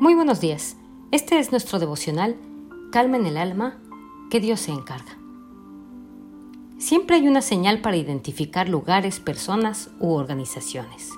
Muy 0.00 0.14
buenos 0.14 0.40
días. 0.40 0.76
Este 1.10 1.40
es 1.40 1.50
nuestro 1.50 1.80
devocional 1.80 2.36
Calma 2.92 3.16
en 3.16 3.26
el 3.26 3.36
alma, 3.36 3.80
que 4.30 4.38
Dios 4.38 4.60
se 4.60 4.70
encarga. 4.70 5.18
Siempre 6.78 7.16
hay 7.16 7.26
una 7.26 7.42
señal 7.42 7.80
para 7.80 7.96
identificar 7.96 8.68
lugares, 8.68 9.18
personas 9.18 9.90
u 9.98 10.12
organizaciones. 10.12 11.10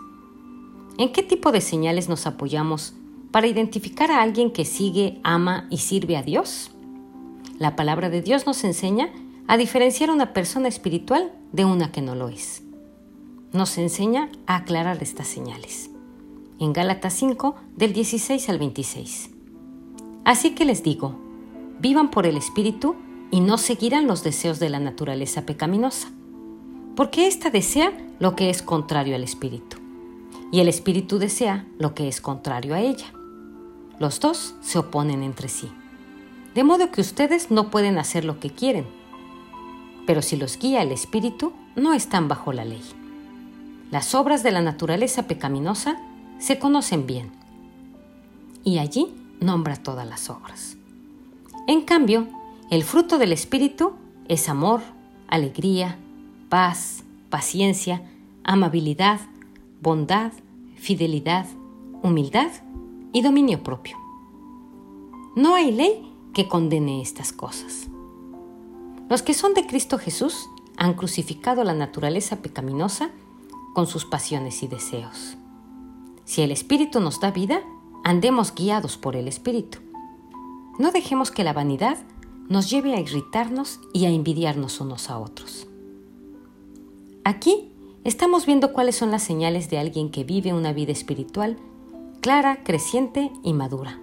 ¿En 0.96 1.12
qué 1.12 1.22
tipo 1.22 1.52
de 1.52 1.60
señales 1.60 2.08
nos 2.08 2.26
apoyamos 2.26 2.94
para 3.30 3.48
identificar 3.48 4.10
a 4.10 4.22
alguien 4.22 4.50
que 4.50 4.64
sigue, 4.64 5.20
ama 5.24 5.66
y 5.68 5.76
sirve 5.76 6.16
a 6.16 6.22
Dios? 6.22 6.70
La 7.58 7.76
palabra 7.76 8.08
de 8.08 8.22
Dios 8.22 8.46
nos 8.46 8.64
enseña 8.64 9.10
a 9.46 9.58
diferenciar 9.58 10.10
una 10.10 10.32
persona 10.32 10.68
espiritual 10.68 11.30
de 11.52 11.66
una 11.66 11.92
que 11.92 12.00
no 12.00 12.14
lo 12.14 12.30
es. 12.30 12.62
Nos 13.52 13.76
enseña 13.76 14.30
a 14.46 14.56
aclarar 14.56 15.02
estas 15.02 15.28
señales 15.28 15.89
en 16.60 16.72
Gálatas 16.74 17.14
5 17.14 17.56
del 17.76 17.92
16 17.92 18.48
al 18.48 18.58
26. 18.58 19.30
Así 20.24 20.54
que 20.54 20.64
les 20.64 20.82
digo, 20.82 21.18
vivan 21.80 22.10
por 22.10 22.26
el 22.26 22.36
Espíritu 22.36 22.94
y 23.30 23.40
no 23.40 23.58
seguirán 23.58 24.06
los 24.06 24.22
deseos 24.22 24.60
de 24.60 24.68
la 24.68 24.78
naturaleza 24.78 25.46
pecaminosa, 25.46 26.08
porque 26.94 27.26
ésta 27.26 27.50
desea 27.50 27.92
lo 28.18 28.36
que 28.36 28.50
es 28.50 28.62
contrario 28.62 29.16
al 29.16 29.24
Espíritu, 29.24 29.78
y 30.52 30.60
el 30.60 30.68
Espíritu 30.68 31.18
desea 31.18 31.66
lo 31.78 31.94
que 31.94 32.06
es 32.08 32.20
contrario 32.20 32.74
a 32.74 32.80
ella. 32.80 33.06
Los 33.98 34.20
dos 34.20 34.54
se 34.60 34.78
oponen 34.78 35.22
entre 35.22 35.48
sí, 35.48 35.70
de 36.54 36.64
modo 36.64 36.90
que 36.90 37.00
ustedes 37.00 37.50
no 37.50 37.70
pueden 37.70 37.98
hacer 37.98 38.24
lo 38.24 38.38
que 38.38 38.50
quieren, 38.50 38.86
pero 40.06 40.20
si 40.20 40.36
los 40.36 40.58
guía 40.58 40.82
el 40.82 40.92
Espíritu, 40.92 41.52
no 41.76 41.94
están 41.94 42.28
bajo 42.28 42.52
la 42.52 42.64
ley. 42.64 42.82
Las 43.90 44.14
obras 44.14 44.42
de 44.42 44.50
la 44.50 44.60
naturaleza 44.60 45.26
pecaminosa 45.26 46.00
se 46.40 46.58
conocen 46.58 47.06
bien. 47.06 47.30
Y 48.64 48.78
allí 48.78 49.14
nombra 49.40 49.76
todas 49.76 50.08
las 50.08 50.28
obras. 50.30 50.76
En 51.68 51.82
cambio, 51.82 52.26
el 52.70 52.82
fruto 52.82 53.18
del 53.18 53.32
Espíritu 53.32 53.92
es 54.26 54.48
amor, 54.48 54.80
alegría, 55.28 55.98
paz, 56.48 57.04
paciencia, 57.28 58.02
amabilidad, 58.42 59.20
bondad, 59.80 60.32
fidelidad, 60.76 61.46
humildad 62.02 62.50
y 63.12 63.22
dominio 63.22 63.62
propio. 63.62 63.96
No 65.36 65.54
hay 65.54 65.70
ley 65.70 66.12
que 66.34 66.48
condene 66.48 67.02
estas 67.02 67.32
cosas. 67.32 67.88
Los 69.08 69.22
que 69.22 69.34
son 69.34 69.54
de 69.54 69.66
Cristo 69.66 69.98
Jesús 69.98 70.48
han 70.76 70.94
crucificado 70.94 71.64
la 71.64 71.74
naturaleza 71.74 72.36
pecaminosa 72.36 73.10
con 73.74 73.86
sus 73.86 74.04
pasiones 74.04 74.62
y 74.62 74.68
deseos. 74.68 75.36
Si 76.24 76.42
el 76.42 76.50
Espíritu 76.50 77.00
nos 77.00 77.20
da 77.20 77.30
vida, 77.30 77.62
andemos 78.04 78.54
guiados 78.54 78.96
por 78.96 79.16
el 79.16 79.28
Espíritu. 79.28 79.78
No 80.78 80.92
dejemos 80.92 81.30
que 81.30 81.44
la 81.44 81.52
vanidad 81.52 81.98
nos 82.48 82.70
lleve 82.70 82.94
a 82.94 83.00
irritarnos 83.00 83.80
y 83.92 84.06
a 84.06 84.10
envidiarnos 84.10 84.80
unos 84.80 85.10
a 85.10 85.18
otros. 85.18 85.66
Aquí 87.24 87.70
estamos 88.04 88.46
viendo 88.46 88.72
cuáles 88.72 88.96
son 88.96 89.10
las 89.10 89.22
señales 89.22 89.70
de 89.70 89.78
alguien 89.78 90.10
que 90.10 90.24
vive 90.24 90.52
una 90.52 90.72
vida 90.72 90.92
espiritual 90.92 91.58
clara, 92.20 92.62
creciente 92.64 93.30
y 93.42 93.52
madura. 93.52 93.98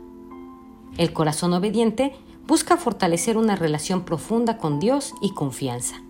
El 0.97 1.13
corazón 1.13 1.53
obediente 1.53 2.15
busca 2.47 2.77
fortalecer 2.77 3.37
una 3.37 3.55
relación 3.55 4.03
profunda 4.03 4.57
con 4.57 4.79
Dios 4.79 5.13
y 5.21 5.31
confianza. 5.33 6.01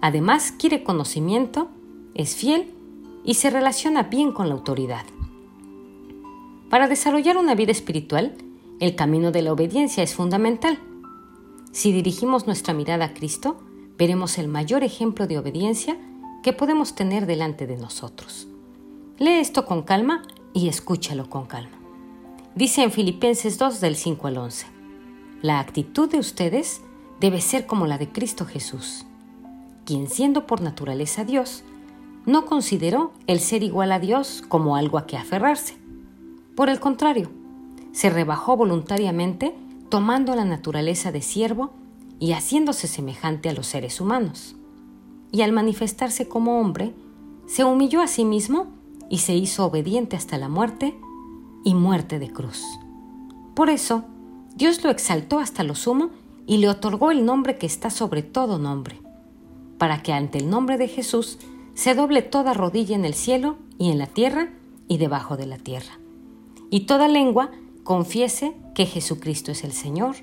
Además, 0.00 0.52
quiere 0.52 0.82
conocimiento, 0.82 1.68
es 2.14 2.34
fiel 2.34 2.72
y 3.24 3.34
se 3.34 3.50
relaciona 3.50 4.04
bien 4.04 4.32
con 4.32 4.48
la 4.48 4.54
autoridad. 4.54 5.04
Para 6.70 6.86
desarrollar 6.86 7.36
una 7.36 7.56
vida 7.56 7.72
espiritual, 7.72 8.32
el 8.78 8.94
camino 8.94 9.32
de 9.32 9.42
la 9.42 9.52
obediencia 9.52 10.04
es 10.04 10.14
fundamental. 10.14 10.78
Si 11.72 11.92
dirigimos 11.92 12.46
nuestra 12.46 12.72
mirada 12.72 13.06
a 13.06 13.12
Cristo, 13.12 13.60
veremos 13.98 14.38
el 14.38 14.46
mayor 14.46 14.84
ejemplo 14.84 15.26
de 15.26 15.36
obediencia 15.36 15.98
que 16.44 16.52
podemos 16.52 16.94
tener 16.94 17.26
delante 17.26 17.66
de 17.66 17.76
nosotros. 17.76 18.46
Lee 19.18 19.40
esto 19.40 19.66
con 19.66 19.82
calma 19.82 20.22
y 20.54 20.68
escúchalo 20.68 21.28
con 21.28 21.46
calma. 21.46 21.76
Dice 22.54 22.84
en 22.84 22.92
Filipenses 22.92 23.58
2 23.58 23.80
del 23.80 23.96
5 23.96 24.28
al 24.28 24.38
11, 24.38 24.66
la 25.42 25.58
actitud 25.58 26.08
de 26.08 26.20
ustedes 26.20 26.82
debe 27.18 27.40
ser 27.40 27.66
como 27.66 27.88
la 27.88 27.98
de 27.98 28.10
Cristo 28.12 28.46
Jesús, 28.46 29.06
quien 29.84 30.08
siendo 30.08 30.46
por 30.46 30.60
naturaleza 30.60 31.24
Dios, 31.24 31.64
no 32.26 32.46
consideró 32.46 33.12
el 33.26 33.40
ser 33.40 33.64
igual 33.64 33.90
a 33.90 33.98
Dios 33.98 34.44
como 34.48 34.76
algo 34.76 34.98
a 34.98 35.06
que 35.08 35.16
aferrarse 35.16 35.79
por 36.60 36.68
el 36.68 36.78
contrario, 36.78 37.30
se 37.92 38.10
rebajó 38.10 38.54
voluntariamente 38.54 39.54
tomando 39.88 40.34
la 40.34 40.44
naturaleza 40.44 41.10
de 41.10 41.22
siervo 41.22 41.70
y 42.18 42.32
haciéndose 42.32 42.86
semejante 42.86 43.48
a 43.48 43.54
los 43.54 43.66
seres 43.66 43.98
humanos. 43.98 44.56
Y 45.32 45.40
al 45.40 45.52
manifestarse 45.52 46.28
como 46.28 46.60
hombre, 46.60 46.92
se 47.46 47.64
humilló 47.64 48.02
a 48.02 48.08
sí 48.08 48.26
mismo 48.26 48.66
y 49.08 49.20
se 49.20 49.34
hizo 49.34 49.64
obediente 49.64 50.16
hasta 50.16 50.36
la 50.36 50.50
muerte 50.50 50.94
y 51.64 51.74
muerte 51.74 52.18
de 52.18 52.30
cruz. 52.30 52.62
Por 53.54 53.70
eso, 53.70 54.04
Dios 54.54 54.84
lo 54.84 54.90
exaltó 54.90 55.38
hasta 55.38 55.64
lo 55.64 55.74
sumo 55.74 56.10
y 56.46 56.58
le 56.58 56.68
otorgó 56.68 57.10
el 57.10 57.24
nombre 57.24 57.56
que 57.56 57.64
está 57.64 57.88
sobre 57.88 58.22
todo 58.22 58.58
nombre, 58.58 59.00
para 59.78 60.02
que 60.02 60.12
ante 60.12 60.36
el 60.36 60.50
nombre 60.50 60.76
de 60.76 60.88
Jesús 60.88 61.38
se 61.72 61.94
doble 61.94 62.20
toda 62.20 62.52
rodilla 62.52 62.96
en 62.96 63.06
el 63.06 63.14
cielo 63.14 63.56
y 63.78 63.90
en 63.90 63.96
la 63.96 64.08
tierra 64.08 64.50
y 64.88 64.98
debajo 64.98 65.38
de 65.38 65.46
la 65.46 65.56
tierra 65.56 65.99
y 66.70 66.86
toda 66.86 67.08
lengua 67.08 67.50
confiese 67.82 68.54
que 68.74 68.86
Jesucristo 68.86 69.52
es 69.52 69.64
el 69.64 69.72
Señor, 69.72 70.16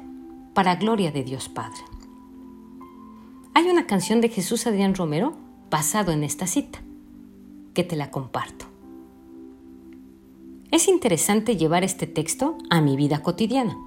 para 0.54 0.76
gloria 0.76 1.12
de 1.12 1.24
Dios 1.24 1.50
Padre. 1.50 1.80
Hay 3.54 3.70
una 3.70 3.86
canción 3.86 4.22
de 4.22 4.30
Jesús 4.30 4.66
Adrián 4.66 4.96
Romero 4.96 5.34
basado 5.70 6.12
en 6.12 6.24
esta 6.24 6.48
cita, 6.48 6.80
que 7.74 7.84
te 7.84 7.96
la 7.96 8.10
comparto. 8.10 8.66
Es 10.72 10.88
interesante 10.88 11.58
llevar 11.58 11.84
este 11.84 12.08
texto 12.08 12.58
a 12.70 12.82
mi 12.82 12.96
vida 12.96 13.22
cotidiana. 13.22 13.78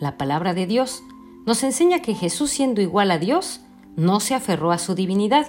La 0.00 0.18
palabra 0.18 0.54
de 0.54 0.66
Dios 0.66 1.02
nos 1.46 1.62
enseña 1.62 2.02
que 2.02 2.14
Jesús 2.14 2.50
siendo 2.50 2.80
igual 2.80 3.10
a 3.10 3.18
Dios, 3.18 3.60
no 3.96 4.20
se 4.20 4.34
aferró 4.34 4.72
a 4.72 4.78
su 4.78 4.94
divinidad 4.94 5.46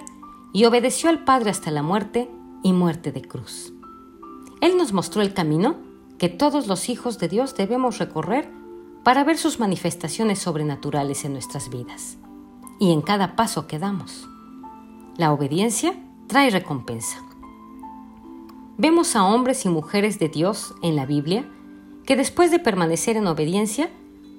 y 0.54 0.66
obedeció 0.66 1.10
al 1.10 1.24
Padre 1.24 1.50
hasta 1.50 1.72
la 1.72 1.84
muerte 1.84 2.30
y 2.64 2.74
muerte 2.74 3.12
de 3.12 3.22
cruz. 3.22 3.74
Él 4.62 4.78
nos 4.78 4.94
mostró 4.94 5.22
el 5.22 5.34
camino 5.34 5.89
que 6.20 6.30
todos 6.30 6.68
los 6.68 6.90
hijos 6.90 7.18
de 7.18 7.30
Dios 7.30 7.56
debemos 7.56 7.98
recorrer 7.98 8.52
para 9.04 9.24
ver 9.24 9.38
sus 9.38 9.60
manifestaciones 9.60 10.38
sobrenaturales 10.40 11.24
en 11.24 11.32
nuestras 11.32 11.70
vidas 11.70 12.18
y 12.78 12.92
en 12.92 13.02
cada 13.02 13.36
paso 13.36 13.66
que 13.66 13.80
damos. 13.80 14.28
La 15.18 15.32
obediencia 15.32 15.98
trae 16.28 16.50
recompensa. 16.50 17.24
Vemos 18.78 19.16
a 19.16 19.26
hombres 19.26 19.66
y 19.66 19.70
mujeres 19.70 20.20
de 20.20 20.28
Dios 20.30 20.76
en 20.82 20.96
la 20.96 21.06
Biblia 21.06 21.50
que 22.06 22.18
después 22.18 22.52
de 22.52 22.60
permanecer 22.60 23.16
en 23.16 23.28
obediencia 23.28 23.90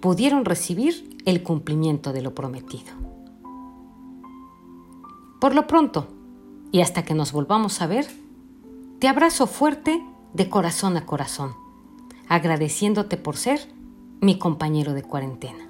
pudieron 0.00 0.44
recibir 0.44 1.18
el 1.24 1.42
cumplimiento 1.42 2.12
de 2.12 2.22
lo 2.22 2.34
prometido. 2.34 2.92
Por 5.40 5.54
lo 5.54 5.66
pronto, 5.66 6.08
y 6.72 6.82
hasta 6.82 7.04
que 7.04 7.14
nos 7.14 7.32
volvamos 7.32 7.80
a 7.80 7.86
ver, 7.86 8.06
te 8.98 9.08
abrazo 9.08 9.46
fuerte 9.46 10.02
de 10.34 10.50
corazón 10.50 10.96
a 10.98 11.06
corazón 11.06 11.59
agradeciéndote 12.30 13.16
por 13.16 13.36
ser 13.36 13.60
mi 14.20 14.38
compañero 14.38 14.94
de 14.94 15.02
cuarentena. 15.02 15.68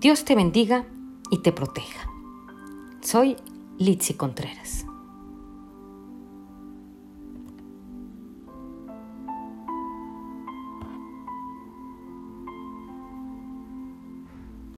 Dios 0.00 0.24
te 0.24 0.36
bendiga 0.36 0.86
y 1.28 1.38
te 1.38 1.50
proteja. 1.50 2.08
Soy 3.00 3.36
Litsi 3.78 4.14
Contreras. 4.14 4.86